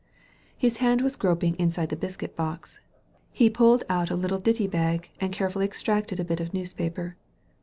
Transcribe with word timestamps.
'* 0.33 0.45
His 0.57 0.77
hand 0.77 1.01
was 1.03 1.15
groping 1.15 1.53
inside 1.59 1.89
the 1.89 1.95
biscuit 1.95 2.35
box. 2.35 2.79
He 3.31 3.51
pulled 3.51 3.83
put 3.87 4.09
a 4.09 4.15
little 4.15 4.39
ditty 4.39 4.65
bag 4.65 5.11
and 5.19 5.31
carefully 5.31 5.65
ex 5.65 5.79
tracted 5.83 6.19
a 6.19 6.23
bit 6.25 6.39
of 6.39 6.55
newspaper. 6.55 7.13